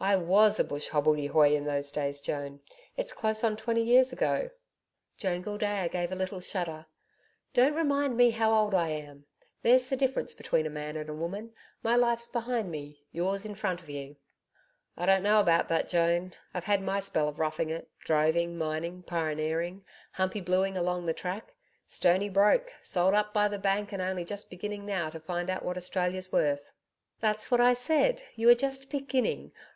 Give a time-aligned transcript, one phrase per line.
[0.00, 2.60] I WAS a bush hobbledehoy in those days, Joan.
[2.96, 4.50] It's close on twenty years ago.'
[5.16, 6.86] Joan Gildea gave a little shudder.
[7.52, 9.26] 'Don't remind me how old I am.
[9.62, 11.52] There's the difference between a man and a woman.
[11.82, 14.16] My life's behind me: yours in front of you.'
[14.96, 16.32] 'I don't know about that, Joan.
[16.54, 21.56] I've had my spell of roughing it droving, mining, pioneering humping bluey along the track
[21.86, 25.64] stoney broke: sold up by the bank and only just beginning now to find out
[25.64, 26.72] what Australia's worth.'
[27.20, 29.52] 'That's what I said you are just beginning.